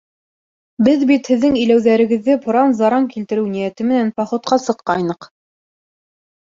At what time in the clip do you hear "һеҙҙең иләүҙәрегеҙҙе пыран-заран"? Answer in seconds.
1.31-3.07